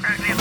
Right, 0.00 0.37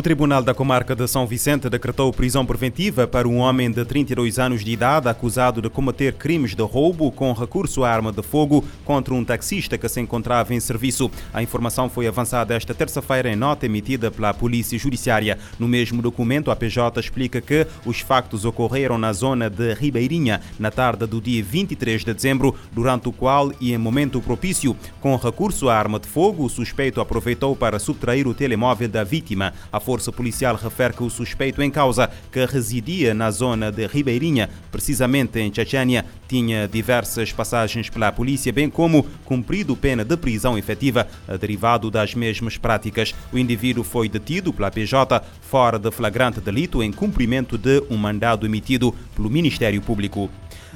O 0.00 0.02
Tribunal 0.02 0.42
da 0.42 0.54
Comarca 0.54 0.96
de 0.96 1.06
São 1.06 1.26
Vicente 1.26 1.68
decretou 1.68 2.10
prisão 2.10 2.46
preventiva 2.46 3.06
para 3.06 3.28
um 3.28 3.36
homem 3.36 3.70
de 3.70 3.84
32 3.84 4.38
anos 4.38 4.64
de 4.64 4.70
idade 4.70 5.10
acusado 5.10 5.60
de 5.60 5.68
cometer 5.68 6.14
crimes 6.14 6.54
de 6.54 6.62
roubo 6.62 7.12
com 7.12 7.34
recurso 7.34 7.84
à 7.84 7.90
arma 7.90 8.10
de 8.10 8.22
fogo 8.22 8.64
contra 8.82 9.12
um 9.12 9.22
taxista 9.22 9.76
que 9.76 9.86
se 9.90 10.00
encontrava 10.00 10.54
em 10.54 10.58
serviço. 10.58 11.10
A 11.34 11.42
informação 11.42 11.90
foi 11.90 12.06
avançada 12.06 12.54
esta 12.54 12.72
terça-feira 12.72 13.30
em 13.30 13.36
nota 13.36 13.66
emitida 13.66 14.10
pela 14.10 14.32
Polícia 14.32 14.78
Judiciária. 14.78 15.38
No 15.58 15.68
mesmo 15.68 16.00
documento, 16.00 16.50
a 16.50 16.56
PJ 16.56 16.98
explica 16.98 17.42
que 17.42 17.66
os 17.84 18.00
factos 18.00 18.46
ocorreram 18.46 18.96
na 18.96 19.12
zona 19.12 19.50
de 19.50 19.74
Ribeirinha 19.74 20.40
na 20.58 20.70
tarde 20.70 21.04
do 21.04 21.20
dia 21.20 21.44
23 21.44 22.06
de 22.06 22.14
dezembro, 22.14 22.56
durante 22.72 23.10
o 23.10 23.12
qual 23.12 23.52
e 23.60 23.74
em 23.74 23.76
momento 23.76 24.18
propício, 24.22 24.74
com 24.98 25.14
recurso 25.16 25.68
à 25.68 25.76
arma 25.76 26.00
de 26.00 26.08
fogo, 26.08 26.42
o 26.42 26.48
suspeito 26.48 27.02
aproveitou 27.02 27.54
para 27.54 27.78
subtrair 27.78 28.26
o 28.26 28.32
telemóvel 28.32 28.88
da 28.88 29.04
vítima. 29.04 29.52
A 29.70 29.78
força 29.90 30.12
policial 30.12 30.54
refere 30.54 30.94
que 30.94 31.02
o 31.02 31.10
suspeito 31.10 31.60
em 31.60 31.68
causa, 31.68 32.08
que 32.30 32.44
residia 32.44 33.12
na 33.12 33.28
zona 33.32 33.72
de 33.72 33.88
Ribeirinha, 33.88 34.48
precisamente 34.70 35.40
em 35.40 35.52
Chechênia, 35.52 36.06
tinha 36.30 36.68
diversas 36.68 37.32
passagens 37.32 37.90
pela 37.90 38.12
polícia, 38.12 38.52
bem 38.52 38.70
como 38.70 39.04
cumprido 39.24 39.74
pena 39.74 40.04
de 40.04 40.16
prisão 40.16 40.56
efetiva 40.56 41.08
derivado 41.40 41.90
das 41.90 42.14
mesmas 42.14 42.56
práticas. 42.56 43.12
O 43.32 43.38
indivíduo 43.38 43.82
foi 43.82 44.08
detido 44.08 44.52
pela 44.52 44.70
PJ 44.70 45.20
fora 45.40 45.76
de 45.76 45.90
flagrante 45.90 46.40
delito 46.40 46.84
em 46.84 46.92
cumprimento 46.92 47.58
de 47.58 47.82
um 47.90 47.96
mandado 47.96 48.46
emitido 48.46 48.94
pelo 49.16 49.28
Ministério 49.28 49.82
Público. 49.82 50.30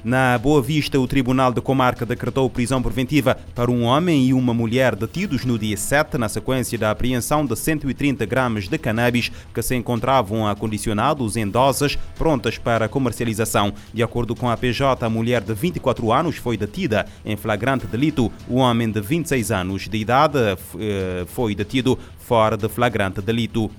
Na 0.05 0.37
Boa 0.37 0.61
Vista, 0.61 1.01
o 1.01 1.09
Tribunal 1.09 1.51
de 1.51 1.63
Comarca 1.63 2.05
decretou 2.05 2.51
prisão 2.51 2.83
preventiva 2.83 3.39
para 3.55 3.71
um 3.71 3.85
homem 3.85 4.27
e 4.27 4.35
uma 4.35 4.53
mulher 4.53 4.95
detidos 4.95 5.47
no 5.47 5.59
dia 5.59 5.79
7, 5.79 6.19
na 6.19 6.29
sequência 6.29 6.77
da 6.77 6.91
apreensão 6.91 7.47
de 7.47 7.57
130 7.57 8.27
gramas 8.27 8.69
de 8.69 8.77
cannabis 8.77 9.33
que 9.55 9.63
se 9.63 9.75
encontravam 9.75 10.47
acondicionados 10.47 11.39
em 11.39 11.49
doses 11.49 11.97
prontas 12.19 12.59
para 12.59 12.87
comercialização. 12.87 13.73
De 13.95 14.03
acordo 14.03 14.35
com 14.35 14.51
a 14.51 14.57
PJ, 14.59 15.07
a 15.07 15.09
mulher 15.09 15.41
de 15.45 15.55
24 15.55 16.13
anos 16.13 16.37
foi 16.37 16.57
detida 16.57 17.07
em 17.25 17.37
flagrante 17.37 17.87
delito. 17.87 18.33
O 18.49 18.57
homem 18.57 18.91
de 18.91 19.01
26 19.01 19.51
anos 19.53 19.89
de 19.89 19.97
idade 19.97 20.39
eh, 20.79 21.25
foi 21.29 21.55
detido 21.55 21.99
fora 22.19 22.57
de 22.57 22.69
flagrante 22.69 23.21
delito. 23.21 23.71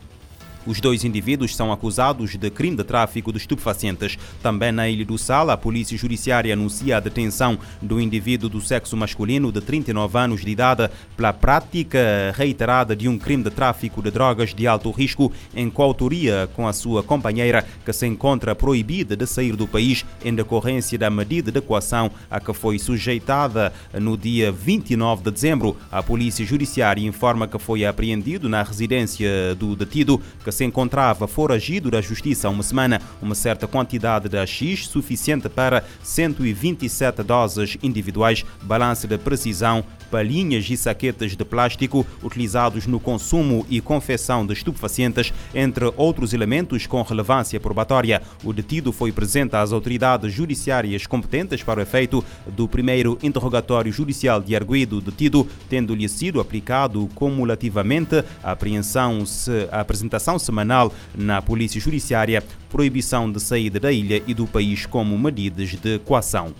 Os 0.65 0.81
dois 0.81 1.03
indivíduos 1.03 1.55
são 1.55 1.71
acusados 1.71 2.35
de 2.35 2.49
crime 2.49 2.75
de 2.75 2.83
tráfico 2.83 3.31
de 3.31 3.37
estupefacientes. 3.37 4.17
Também 4.41 4.71
na 4.71 4.89
Ilha 4.89 5.05
do 5.05 5.17
Sal, 5.17 5.49
a 5.49 5.57
Polícia 5.57 5.97
Judiciária 5.97 6.53
anuncia 6.53 6.97
a 6.97 6.99
detenção 6.99 7.59
do 7.81 8.01
indivíduo 8.01 8.49
do 8.49 8.59
sexo 8.59 8.97
masculino 8.97 9.51
de 9.51 9.61
39 9.61 10.17
anos 10.17 10.41
de 10.41 10.49
idade 10.49 10.89
pela 11.15 11.31
prática 11.31 12.33
reiterada 12.35 12.95
de 12.95 13.07
um 13.07 13.17
crime 13.17 13.43
de 13.43 13.51
tráfico 13.51 14.01
de 14.01 14.09
drogas 14.09 14.53
de 14.53 14.65
alto 14.65 14.89
risco 14.89 15.31
em 15.55 15.69
coautoria 15.69 16.49
com 16.55 16.67
a 16.67 16.73
sua 16.73 17.03
companheira, 17.03 17.65
que 17.85 17.93
se 17.93 18.07
encontra 18.07 18.55
proibida 18.55 19.15
de 19.15 19.27
sair 19.27 19.55
do 19.55 19.67
país 19.67 20.03
em 20.23 20.33
decorrência 20.33 20.97
da 20.97 21.09
medida 21.09 21.51
de 21.51 21.61
coação 21.61 22.09
a 22.29 22.39
que 22.39 22.53
foi 22.53 22.79
sujeitada 22.79 23.71
no 23.93 24.17
dia 24.17 24.51
29 24.51 25.23
de 25.23 25.31
dezembro. 25.31 25.77
A 25.91 26.01
Polícia 26.01 26.45
Judiciária 26.45 27.05
informa 27.05 27.47
que 27.47 27.59
foi 27.59 27.85
apreendido 27.85 28.49
na 28.49 28.63
residência 28.63 29.53
do 29.55 29.75
detido, 29.75 30.19
que 30.43 30.51
se 30.55 30.63
encontrava 30.63 31.27
foragido 31.27 31.91
da 31.91 32.01
justiça 32.01 32.47
há 32.47 32.51
uma 32.51 32.63
semana. 32.63 33.01
Uma 33.21 33.35
certa 33.35 33.67
quantidade 33.67 34.29
de 34.29 34.37
AX 34.37 34.87
suficiente 34.87 35.49
para 35.49 35.83
127 36.01 37.21
doses 37.23 37.77
individuais, 37.83 38.45
balança 38.61 39.07
de 39.07 39.17
precisão, 39.17 39.83
palhinhas 40.09 40.69
e 40.69 40.77
saquetas 40.77 41.35
de 41.35 41.43
plástico 41.43 42.05
utilizados 42.23 42.87
no 42.87 42.99
consumo 42.99 43.65
e 43.69 43.81
confecção 43.81 44.45
de 44.45 44.53
estupefacientes, 44.53 45.33
entre 45.53 45.91
outros 45.97 46.33
elementos 46.33 46.87
com 46.87 47.01
relevância 47.01 47.59
probatória. 47.59 48.21
O 48.43 48.53
detido 48.53 48.91
foi 48.91 49.11
presente 49.11 49.55
às 49.55 49.71
autoridades 49.71 50.33
judiciárias 50.33 51.05
competentes 51.05 51.63
para 51.63 51.79
o 51.79 51.83
efeito 51.83 52.23
do 52.47 52.67
primeiro 52.67 53.17
interrogatório 53.21 53.91
judicial 53.91 54.41
de 54.41 54.55
arguido 54.55 55.01
detido, 55.01 55.47
tendo-lhe 55.69 56.07
sido 56.07 56.39
aplicado 56.39 57.09
cumulativamente 57.15 58.23
a 58.43 58.51
apreensão, 58.51 59.23
a 59.71 59.81
apresentação 59.81 60.37
semanal 60.39 60.93
na 61.13 61.41
Polícia 61.41 61.79
Judiciária, 61.81 62.43
proibição 62.69 63.31
de 63.31 63.39
saída 63.39 63.79
da 63.79 63.91
ilha 63.91 64.21
e 64.27 64.33
do 64.33 64.45
país 64.45 64.85
como 64.85 65.17
medidas 65.17 65.69
de 65.69 65.99
coação. 65.99 66.53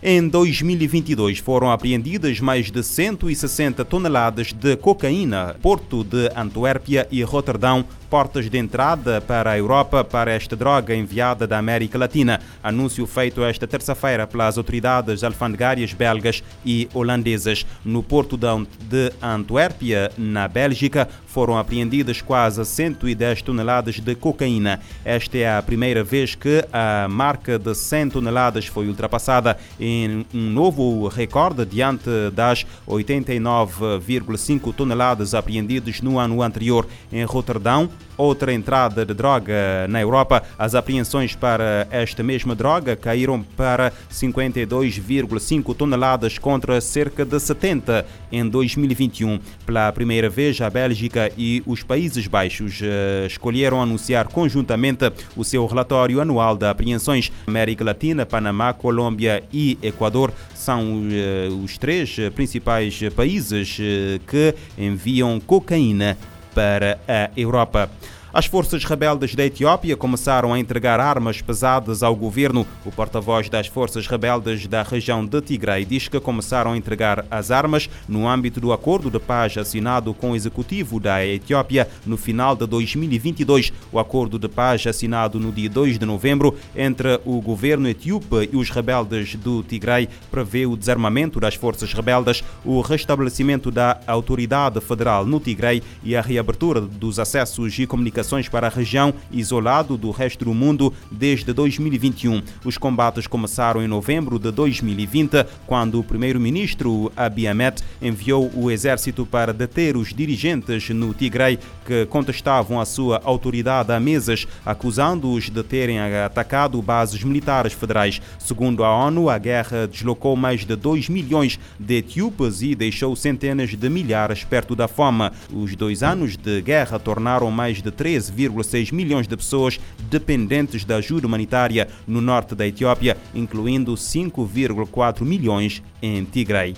Em 0.00 0.28
2022 0.28 1.38
foram 1.40 1.72
apreendidas 1.72 2.38
mais 2.38 2.70
de 2.70 2.84
160 2.84 3.84
toneladas 3.84 4.52
de 4.52 4.76
cocaína, 4.76 5.56
Porto 5.60 6.04
de 6.04 6.30
Antuérpia 6.36 7.08
e 7.10 7.20
Roterdão 7.24 7.84
portas 8.08 8.48
de 8.48 8.58
entrada 8.58 9.20
para 9.20 9.50
a 9.50 9.58
Europa 9.58 10.02
para 10.02 10.32
esta 10.32 10.56
droga 10.56 10.94
enviada 10.94 11.46
da 11.46 11.58
América 11.58 11.98
Latina. 11.98 12.40
Anúncio 12.62 13.06
feito 13.06 13.44
esta 13.44 13.66
terça-feira 13.66 14.26
pelas 14.26 14.56
autoridades 14.56 15.22
alfandegárias 15.22 15.92
belgas 15.92 16.42
e 16.64 16.88
holandesas. 16.94 17.66
No 17.84 18.02
porto 18.02 18.36
de 18.36 19.12
Antuérpia, 19.20 20.10
na 20.16 20.48
Bélgica, 20.48 21.08
foram 21.26 21.58
apreendidas 21.58 22.22
quase 22.22 22.64
110 22.64 23.42
toneladas 23.42 24.00
de 24.00 24.14
cocaína. 24.14 24.80
Esta 25.04 25.38
é 25.38 25.56
a 25.56 25.62
primeira 25.62 26.02
vez 26.02 26.34
que 26.34 26.64
a 26.72 27.06
marca 27.08 27.58
de 27.58 27.74
100 27.74 28.10
toneladas 28.10 28.66
foi 28.66 28.88
ultrapassada 28.88 29.58
em 29.88 30.26
um 30.34 30.50
novo 30.50 31.08
recorde 31.08 31.64
diante 31.64 32.10
das 32.32 32.66
89,5 32.86 34.74
toneladas 34.74 35.34
apreendidas 35.34 36.00
no 36.00 36.18
ano 36.18 36.42
anterior 36.42 36.86
em 37.10 37.24
Roterdão 37.24 37.88
outra 38.18 38.52
entrada 38.52 39.06
de 39.06 39.14
droga 39.14 39.86
na 39.88 40.00
Europa. 40.00 40.42
As 40.58 40.74
apreensões 40.74 41.36
para 41.36 41.86
esta 41.90 42.22
mesma 42.22 42.54
droga 42.54 42.96
caíram 42.96 43.42
para 43.56 43.92
52,5 44.10 45.74
toneladas 45.74 46.36
contra 46.36 46.80
cerca 46.80 47.24
de 47.24 47.38
70 47.38 48.04
em 48.32 48.46
2021. 48.46 49.38
Pela 49.64 49.92
primeira 49.92 50.28
vez, 50.28 50.60
a 50.60 50.68
Bélgica 50.68 51.30
e 51.38 51.62
os 51.64 51.84
Países 51.84 52.26
Baixos 52.26 52.80
uh, 52.80 53.26
escolheram 53.26 53.80
anunciar 53.80 54.26
conjuntamente 54.26 55.10
o 55.36 55.44
seu 55.44 55.64
relatório 55.64 56.20
anual 56.20 56.56
de 56.56 56.66
apreensões. 56.66 57.30
América 57.46 57.84
Latina, 57.84 58.26
Panamá, 58.26 58.72
Colômbia 58.72 59.44
e 59.52 59.77
Equador 59.82 60.32
são 60.54 61.02
uh, 61.02 61.64
os 61.64 61.78
três 61.78 62.16
principais 62.34 63.00
países 63.14 63.78
uh, 63.78 64.20
que 64.26 64.54
enviam 64.76 65.40
cocaína 65.40 66.16
para 66.54 66.98
a 67.06 67.30
Europa. 67.36 67.90
As 68.30 68.44
forças 68.44 68.84
rebeldes 68.84 69.34
da 69.34 69.46
Etiópia 69.46 69.96
começaram 69.96 70.52
a 70.52 70.58
entregar 70.58 71.00
armas 71.00 71.40
pesadas 71.40 72.02
ao 72.02 72.14
governo. 72.14 72.66
O 72.84 72.92
porta-voz 72.92 73.48
das 73.48 73.68
forças 73.68 74.06
rebeldes 74.06 74.66
da 74.66 74.82
região 74.82 75.24
de 75.24 75.40
Tigray 75.40 75.86
diz 75.86 76.08
que 76.08 76.20
começaram 76.20 76.72
a 76.72 76.76
entregar 76.76 77.24
as 77.30 77.50
armas 77.50 77.88
no 78.06 78.28
âmbito 78.28 78.60
do 78.60 78.70
acordo 78.70 79.10
de 79.10 79.18
paz 79.18 79.56
assinado 79.56 80.12
com 80.12 80.32
o 80.32 80.36
executivo 80.36 81.00
da 81.00 81.24
Etiópia 81.24 81.88
no 82.04 82.18
final 82.18 82.54
de 82.54 82.66
2022. 82.66 83.72
O 83.90 83.98
acordo 83.98 84.38
de 84.38 84.46
paz 84.46 84.86
assinado 84.86 85.40
no 85.40 85.50
dia 85.50 85.70
2 85.70 85.98
de 85.98 86.04
novembro 86.04 86.54
entre 86.76 87.18
o 87.24 87.40
governo 87.40 87.88
etíope 87.88 88.50
e 88.52 88.56
os 88.56 88.68
rebeldes 88.68 89.36
do 89.36 89.62
Tigray 89.62 90.06
prevê 90.30 90.66
o 90.66 90.76
desarmamento 90.76 91.40
das 91.40 91.54
forças 91.54 91.94
rebeldes, 91.94 92.44
o 92.62 92.82
restabelecimento 92.82 93.70
da 93.70 93.98
autoridade 94.06 94.82
federal 94.82 95.24
no 95.24 95.40
Tigray 95.40 95.82
e 96.04 96.14
a 96.14 96.20
reabertura 96.20 96.82
dos 96.82 97.18
acessos 97.18 97.78
e 97.78 97.86
comunicações 97.86 98.17
para 98.50 98.66
a 98.66 98.70
região, 98.70 99.14
isolado 99.30 99.96
do 99.96 100.10
resto 100.10 100.44
do 100.44 100.52
mundo 100.52 100.92
desde 101.10 101.52
2021. 101.52 102.42
Os 102.64 102.76
combates 102.76 103.26
começaram 103.26 103.82
em 103.82 103.86
novembro 103.86 104.38
de 104.38 104.50
2020, 104.50 105.46
quando 105.66 106.00
o 106.00 106.04
primeiro-ministro 106.04 107.12
Abiy 107.16 107.46
Ahmed 107.46 107.82
enviou 108.02 108.50
o 108.54 108.70
exército 108.70 109.24
para 109.24 109.52
deter 109.52 109.96
os 109.96 110.12
dirigentes 110.12 110.88
no 110.90 111.14
Tigray 111.14 111.58
que 111.86 112.06
contestavam 112.06 112.80
a 112.80 112.84
sua 112.84 113.20
autoridade 113.24 113.92
há 113.92 114.00
meses, 114.00 114.46
acusando-os 114.66 115.48
de 115.48 115.62
terem 115.62 116.00
atacado 116.00 116.82
bases 116.82 117.22
militares 117.22 117.72
federais. 117.72 118.20
Segundo 118.38 118.84
a 118.84 118.94
ONU, 119.06 119.30
a 119.30 119.38
guerra 119.38 119.86
deslocou 119.86 120.34
mais 120.36 120.64
de 120.64 120.74
2 120.74 121.08
milhões 121.08 121.58
de 121.78 121.98
etíopes 121.98 122.62
e 122.62 122.74
deixou 122.74 123.14
centenas 123.14 123.70
de 123.70 123.88
milhares 123.88 124.44
perto 124.44 124.74
da 124.74 124.88
fome. 124.88 125.30
Os 125.52 125.74
dois 125.74 126.02
anos 126.02 126.36
de 126.36 126.60
guerra 126.60 126.98
tornaram 126.98 127.50
mais 127.50 127.80
de 127.80 127.90
3 127.90 128.07
13,6 128.08 128.92
milhões 128.92 129.28
de 129.28 129.36
pessoas 129.36 129.78
dependentes 130.10 130.84
da 130.84 130.96
ajuda 130.96 131.26
humanitária 131.26 131.88
no 132.06 132.20
norte 132.20 132.54
da 132.54 132.66
Etiópia, 132.66 133.16
incluindo 133.34 133.92
5,4 133.94 135.22
milhões 135.22 135.82
em 136.00 136.24
Tigray. 136.24 136.74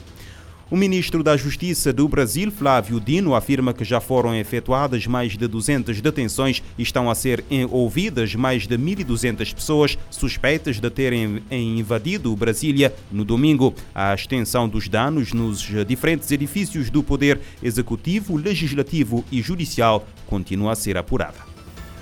O 0.70 0.76
ministro 0.76 1.24
da 1.24 1.36
Justiça 1.36 1.92
do 1.92 2.06
Brasil, 2.06 2.48
Flávio 2.48 3.00
Dino, 3.00 3.34
afirma 3.34 3.74
que 3.74 3.82
já 3.82 4.00
foram 4.00 4.36
efetuadas 4.36 5.04
mais 5.04 5.36
de 5.36 5.48
200 5.48 6.00
detenções 6.00 6.62
e 6.78 6.82
estão 6.84 7.10
a 7.10 7.14
ser 7.16 7.42
ouvidas 7.68 8.36
mais 8.36 8.68
de 8.68 8.78
1.200 8.78 9.52
pessoas 9.52 9.98
suspeitas 10.12 10.78
de 10.78 10.88
terem 10.88 11.42
invadido 11.50 12.36
Brasília 12.36 12.94
no 13.10 13.24
domingo. 13.24 13.74
A 13.92 14.14
extensão 14.14 14.68
dos 14.68 14.88
danos 14.88 15.32
nos 15.32 15.58
diferentes 15.88 16.30
edifícios 16.30 16.88
do 16.88 17.02
Poder 17.02 17.40
Executivo, 17.60 18.36
Legislativo 18.36 19.24
e 19.32 19.42
Judicial 19.42 20.06
continua 20.28 20.70
a 20.70 20.76
ser 20.76 20.96
apurada 20.96 21.49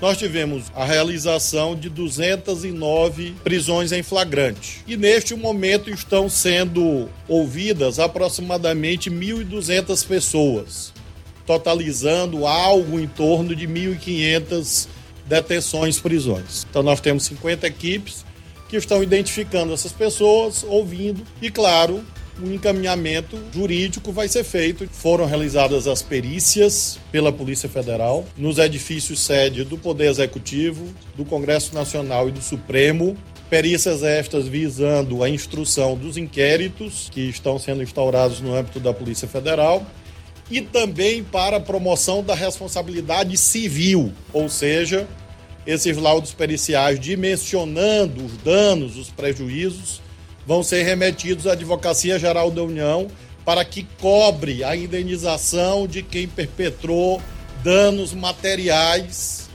nós 0.01 0.17
tivemos 0.17 0.65
a 0.75 0.85
realização 0.85 1.75
de 1.75 1.89
209 1.89 3.35
prisões 3.43 3.91
em 3.91 4.01
flagrante. 4.01 4.81
E 4.87 4.95
neste 4.95 5.35
momento 5.35 5.89
estão 5.89 6.29
sendo 6.29 7.09
ouvidas 7.27 7.99
aproximadamente 7.99 9.11
1.200 9.11 10.05
pessoas, 10.07 10.93
totalizando 11.45 12.47
algo 12.47 12.99
em 12.99 13.07
torno 13.07 13.55
de 13.55 13.67
1.500 13.67 14.87
detenções, 15.25 15.99
prisões. 15.99 16.65
Então 16.69 16.81
nós 16.81 17.01
temos 17.01 17.23
50 17.23 17.67
equipes 17.67 18.25
que 18.69 18.77
estão 18.77 19.03
identificando 19.03 19.73
essas 19.73 19.91
pessoas, 19.91 20.63
ouvindo 20.63 21.23
e, 21.41 21.49
claro, 21.49 22.03
o 22.41 22.53
encaminhamento 22.53 23.37
jurídico 23.53 24.11
vai 24.11 24.27
ser 24.27 24.43
feito. 24.43 24.87
Foram 24.91 25.25
realizadas 25.25 25.87
as 25.87 26.01
perícias 26.01 26.99
pela 27.11 27.31
Polícia 27.31 27.69
Federal 27.69 28.25
nos 28.37 28.57
edifícios 28.57 29.19
sede 29.19 29.63
do 29.63 29.77
Poder 29.77 30.07
Executivo, 30.07 30.87
do 31.15 31.25
Congresso 31.25 31.73
Nacional 31.73 32.29
e 32.29 32.31
do 32.31 32.41
Supremo. 32.41 33.17
Perícias 33.49 34.03
estas 34.03 34.47
visando 34.47 35.23
a 35.23 35.29
instrução 35.29 35.95
dos 35.95 36.17
inquéritos 36.17 37.09
que 37.11 37.21
estão 37.21 37.57
sendo 37.57 37.81
instaurados 37.81 38.39
no 38.39 38.53
âmbito 38.53 38.79
da 38.79 38.93
Polícia 38.93 39.27
Federal 39.27 39.85
e 40.51 40.61
também 40.61 41.23
para 41.23 41.57
a 41.57 41.59
promoção 41.59 42.23
da 42.23 42.33
responsabilidade 42.33 43.37
civil, 43.37 44.11
ou 44.33 44.49
seja, 44.49 45.07
esses 45.65 45.97
laudos 45.97 46.33
periciais 46.33 46.99
dimensionando 46.99 48.25
os 48.25 48.37
danos, 48.37 48.97
os 48.97 49.09
prejuízos 49.09 50.01
vão 50.49 50.63
ser 50.63 50.81
remetidos 50.81 51.45
à 51.45 51.51
Advocacia 51.51 52.17
Geral 52.17 52.49
da 52.49 52.63
União 52.63 53.07
para 53.45 53.63
que 53.63 53.83
cobre 54.01 54.63
a 54.63 54.75
indenização 54.75 55.85
de 55.85 56.01
quem 56.01 56.27
perpetrou 56.27 57.21
danos 57.63 58.15
materiais, 58.15 59.47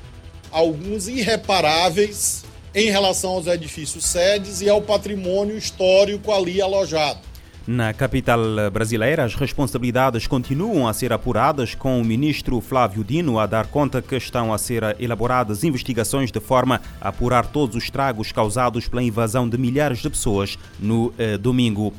alguns 0.52 1.08
irreparáveis, 1.08 2.44
em 2.72 2.90
relação 2.90 3.32
aos 3.32 3.48
edifícios 3.48 4.04
sedes 4.04 4.60
e 4.60 4.68
ao 4.68 4.80
patrimônio 4.80 5.58
histórico 5.58 6.30
ali 6.30 6.62
alojado. 6.62 7.18
Na 7.66 7.94
capital 7.94 8.38
brasileira, 8.70 9.24
as 9.24 9.34
responsabilidades 9.34 10.26
continuam 10.26 10.86
a 10.86 10.92
ser 10.92 11.14
apuradas, 11.14 11.74
com 11.74 11.98
o 11.98 12.04
ministro 12.04 12.60
Flávio 12.60 13.02
Dino 13.02 13.38
a 13.38 13.46
dar 13.46 13.68
conta 13.68 14.02
que 14.02 14.14
estão 14.16 14.52
a 14.52 14.58
ser 14.58 14.82
elaboradas 15.00 15.64
investigações 15.64 16.30
de 16.30 16.40
forma 16.40 16.78
a 17.00 17.08
apurar 17.08 17.46
todos 17.46 17.74
os 17.74 17.84
estragos 17.84 18.30
causados 18.32 18.86
pela 18.86 19.02
invasão 19.02 19.48
de 19.48 19.56
milhares 19.56 20.00
de 20.00 20.10
pessoas 20.10 20.58
no 20.78 21.10
eh, 21.16 21.38
domingo. 21.38 21.94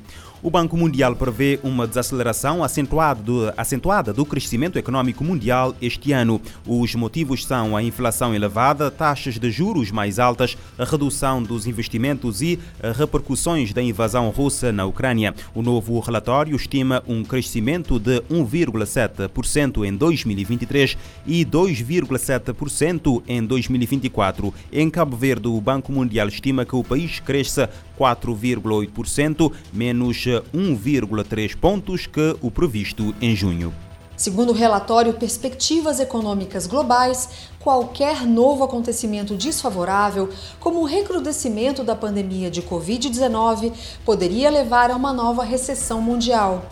O 0.45 0.51
Banco 0.51 0.77
Mundial 0.77 1.15
prevê 1.15 1.59
uma 1.63 1.87
desaceleração 1.87 2.63
acentuada 2.63 3.19
do, 3.19 3.51
acentuada 3.57 4.13
do 4.13 4.23
crescimento 4.23 4.77
econômico 4.77 5.23
mundial 5.23 5.75
este 5.81 6.11
ano. 6.11 6.39
Os 6.67 6.93
motivos 6.93 7.43
são 7.43 7.75
a 7.75 7.81
inflação 7.81 8.31
elevada, 8.31 8.91
taxas 8.91 9.39
de 9.39 9.49
juros 9.49 9.89
mais 9.89 10.19
altas, 10.19 10.55
a 10.77 10.85
redução 10.85 11.41
dos 11.41 11.65
investimentos 11.65 12.43
e 12.43 12.59
repercussões 12.95 13.73
da 13.73 13.81
invasão 13.81 14.29
russa 14.29 14.71
na 14.71 14.85
Ucrânia. 14.85 15.33
O 15.55 15.63
novo 15.63 15.99
relatório 15.99 16.55
estima 16.55 17.01
um 17.07 17.23
crescimento 17.23 17.97
de 17.97 18.21
1,7% 18.29 19.83
em 19.83 19.95
2023 19.95 20.95
e 21.25 21.43
2,7% 21.43 23.23
em 23.27 23.43
2024. 23.43 24.53
Em 24.71 24.91
Cabo 24.91 25.17
Verde, 25.17 25.47
o 25.47 25.59
Banco 25.59 25.91
Mundial 25.91 26.27
estima 26.27 26.63
que 26.65 26.75
o 26.75 26.83
país 26.83 27.19
cresça 27.19 27.67
4,8%, 27.97 29.51
menos 29.73 30.27
1,3 30.53 31.55
pontos 31.55 32.07
que 32.07 32.35
o 32.41 32.49
previsto 32.49 33.13
em 33.21 33.35
junho. 33.35 33.73
Segundo 34.17 34.51
o 34.51 34.53
relatório 34.53 35.13
Perspectivas 35.13 35.99
Econômicas 35.99 36.65
Globais, 36.65 37.27
qualquer 37.59 38.25
novo 38.25 38.63
acontecimento 38.63 39.35
desfavorável, 39.35 40.29
como 40.57 40.79
o 40.79 40.85
recrudescimento 40.85 41.83
da 41.83 41.95
pandemia 41.95 42.49
de 42.49 42.61
Covid-19, 42.61 43.73
poderia 44.05 44.49
levar 44.49 44.89
a 44.89 44.95
uma 44.95 45.11
nova 45.11 45.43
recessão 45.43 46.01
mundial. 46.01 46.65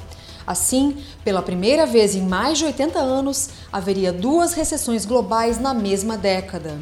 Assim, 0.47 0.97
pela 1.23 1.41
primeira 1.41 1.85
vez 1.85 2.15
em 2.15 2.21
mais 2.21 2.57
de 2.57 2.65
80 2.65 2.99
anos, 2.99 3.49
haveria 3.71 4.13
duas 4.13 4.53
recessões 4.53 5.05
globais 5.05 5.59
na 5.59 5.73
mesma 5.73 6.17
década. 6.17 6.77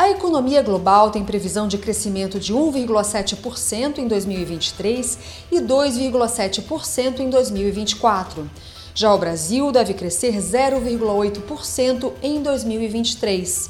A 0.00 0.08
economia 0.08 0.62
global 0.62 1.10
tem 1.10 1.26
previsão 1.26 1.68
de 1.68 1.76
crescimento 1.76 2.40
de 2.40 2.54
1,7% 2.54 3.98
em 3.98 4.08
2023 4.08 5.18
e 5.52 5.60
2,7% 5.60 7.20
em 7.20 7.28
2024. 7.28 8.50
Já 8.94 9.12
o 9.12 9.18
Brasil 9.18 9.70
deve 9.70 9.92
crescer 9.92 10.38
0,8% 10.38 12.14
em 12.22 12.42
2023. 12.42 13.68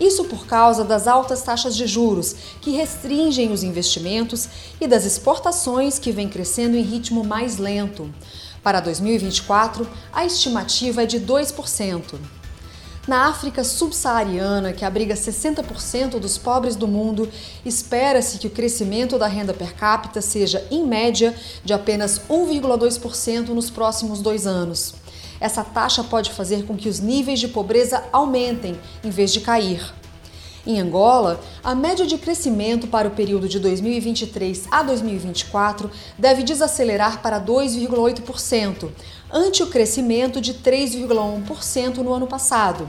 Isso 0.00 0.24
por 0.24 0.46
causa 0.46 0.84
das 0.84 1.06
altas 1.06 1.42
taxas 1.42 1.76
de 1.76 1.86
juros, 1.86 2.34
que 2.62 2.70
restringem 2.70 3.52
os 3.52 3.62
investimentos, 3.62 4.48
e 4.80 4.86
das 4.86 5.04
exportações, 5.04 5.98
que 5.98 6.10
vêm 6.10 6.30
crescendo 6.30 6.78
em 6.78 6.82
ritmo 6.82 7.22
mais 7.22 7.58
lento. 7.58 8.10
Para 8.62 8.80
2024, 8.80 9.86
a 10.14 10.24
estimativa 10.24 11.02
é 11.02 11.06
de 11.06 11.20
2%. 11.20 12.37
Na 13.08 13.26
África 13.28 13.64
subsaariana, 13.64 14.74
que 14.74 14.84
abriga 14.84 15.14
60% 15.14 16.18
dos 16.18 16.36
pobres 16.36 16.76
do 16.76 16.86
mundo, 16.86 17.26
espera-se 17.64 18.36
que 18.36 18.46
o 18.46 18.50
crescimento 18.50 19.18
da 19.18 19.26
renda 19.26 19.54
per 19.54 19.74
capita 19.74 20.20
seja, 20.20 20.62
em 20.70 20.86
média, 20.86 21.34
de 21.64 21.72
apenas 21.72 22.20
1,2% 22.28 23.48
nos 23.48 23.70
próximos 23.70 24.20
dois 24.20 24.46
anos. 24.46 24.94
Essa 25.40 25.64
taxa 25.64 26.04
pode 26.04 26.32
fazer 26.32 26.66
com 26.66 26.76
que 26.76 26.86
os 26.86 27.00
níveis 27.00 27.40
de 27.40 27.48
pobreza 27.48 28.04
aumentem, 28.12 28.78
em 29.02 29.08
vez 29.08 29.32
de 29.32 29.40
cair. 29.40 29.90
Em 30.66 30.80
Angola, 30.80 31.40
a 31.62 31.74
média 31.74 32.06
de 32.06 32.18
crescimento 32.18 32.86
para 32.86 33.08
o 33.08 33.12
período 33.12 33.48
de 33.48 33.58
2023 33.58 34.66
a 34.70 34.82
2024 34.82 35.90
deve 36.18 36.42
desacelerar 36.42 37.22
para 37.22 37.40
2,8%, 37.40 38.90
ante 39.32 39.62
o 39.62 39.68
crescimento 39.68 40.40
de 40.40 40.54
3,1% 40.54 41.98
no 41.98 42.12
ano 42.12 42.26
passado. 42.26 42.88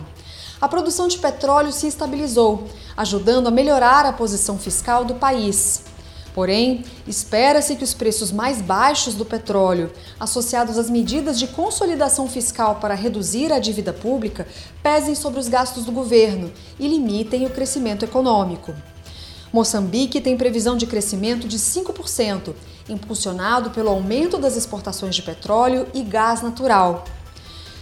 A 0.59 0.67
produção 0.67 1.07
de 1.07 1.17
petróleo 1.17 1.71
se 1.71 1.87
estabilizou, 1.87 2.67
ajudando 2.97 3.47
a 3.47 3.51
melhorar 3.51 4.05
a 4.05 4.11
posição 4.11 4.57
fiscal 4.57 5.05
do 5.05 5.15
país. 5.15 5.88
Porém, 6.33 6.83
espera-se 7.07 7.75
que 7.75 7.83
os 7.83 7.93
preços 7.93 8.31
mais 8.31 8.61
baixos 8.61 9.15
do 9.15 9.25
petróleo, 9.25 9.91
associados 10.19 10.77
às 10.77 10.89
medidas 10.89 11.39
de 11.39 11.47
consolidação 11.47 12.27
fiscal 12.27 12.75
para 12.75 12.93
reduzir 12.93 13.51
a 13.51 13.59
dívida 13.59 13.91
pública, 13.91 14.47
pesem 14.83 15.15
sobre 15.15 15.39
os 15.39 15.47
gastos 15.47 15.85
do 15.85 15.91
governo 15.91 16.51
e 16.79 16.87
limitem 16.87 17.45
o 17.45 17.49
crescimento 17.49 18.05
econômico. 18.05 18.73
Moçambique 19.51 20.21
tem 20.21 20.37
previsão 20.37 20.77
de 20.77 20.85
crescimento 20.85 21.47
de 21.47 21.57
5%, 21.57 22.53
impulsionado 22.87 23.71
pelo 23.71 23.89
aumento 23.89 24.37
das 24.37 24.55
exportações 24.55 25.15
de 25.15 25.23
petróleo 25.23 25.87
e 25.93 26.03
gás 26.03 26.43
natural. 26.43 27.03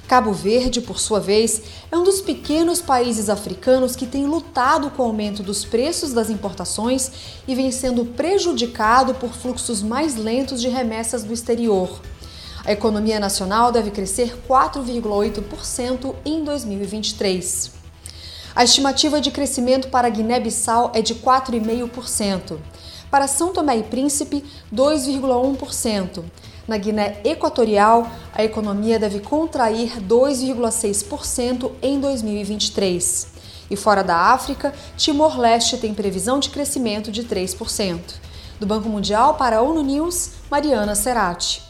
Cabo 0.08 0.32
Verde, 0.32 0.80
por 0.80 1.00
sua 1.00 1.20
vez, 1.20 1.62
é 1.92 1.98
um 1.98 2.04
dos 2.04 2.22
pequenos 2.22 2.82
países 2.82 3.30
africanos 3.30 3.94
que 3.94 4.06
tem 4.06 4.26
lutado 4.26 4.90
com 4.92 5.04
o 5.04 5.06
aumento 5.08 5.44
dos 5.44 5.66
preços 5.66 6.14
das 6.14 6.30
importações 6.30 7.12
e 7.46 7.54
vem 7.54 7.72
sendo 7.72 8.06
prejudicado 8.06 9.14
por 9.16 9.34
fluxos 9.34 9.84
mais 9.84 10.16
lentos 10.16 10.62
de 10.62 10.70
remessas 10.70 11.26
do 11.26 11.34
exterior. 11.34 12.00
A 12.64 12.72
economia 12.72 13.20
nacional 13.20 13.70
deve 13.70 13.92
crescer 13.92 14.38
4,8% 14.48 16.16
em 16.24 16.42
2023. 16.42 17.72
A 18.56 18.64
estimativa 18.64 19.20
de 19.20 19.30
crescimento 19.30 19.90
para 19.90 20.10
Guiné-Bissau 20.10 20.92
é 20.96 21.02
de 21.02 21.16
4,5%. 21.16 22.58
Para 23.12 23.28
São 23.28 23.52
Tomé 23.52 23.78
e 23.78 23.84
Príncipe, 23.84 24.44
2,1%. 24.74 26.24
Na 26.68 26.78
Guiné 26.78 27.22
Equatorial, 27.24 28.12
a 28.34 28.44
economia 28.44 29.00
deve 29.00 29.20
contrair 29.20 30.02
2,6% 30.02 31.72
em 31.82 32.00
2023. 32.00 33.28
E 33.72 33.76
fora 33.76 34.04
da 34.04 34.34
África, 34.34 34.74
Timor-Leste 34.98 35.78
tem 35.78 35.94
previsão 35.94 36.40
de 36.40 36.50
crescimento 36.50 37.10
de 37.12 37.24
3%. 37.24 38.00
Do 38.60 38.66
Banco 38.66 38.90
Mundial 38.90 39.36
para 39.36 39.58
a 39.58 39.62
ONU 39.62 39.82
News, 39.82 40.32
Mariana 40.52 40.94
Serati. 40.94 41.62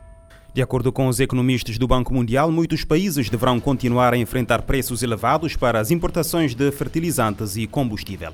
De 0.53 0.63
acordo 0.63 0.91
com 0.91 1.07
os 1.07 1.19
economistas 1.19 1.77
do 1.77 1.87
Banco 1.87 2.11
Mundial, 2.11 2.49
muitos 2.49 2.83
países 2.83 3.29
deverão 3.29 3.59
continuar 3.59 4.13
a 4.15 4.17
enfrentar 4.17 4.63
preços 4.63 5.03
elevados 5.03 5.55
para 5.55 5.79
as 5.79 5.91
importações 5.91 6.55
de 6.55 6.71
fertilizantes 6.71 7.55
e 7.55 7.67
combustível. 7.67 8.33